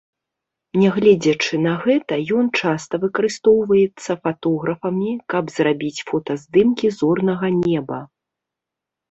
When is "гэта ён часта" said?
1.83-2.93